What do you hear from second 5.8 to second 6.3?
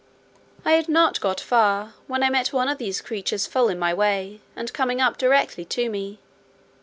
me.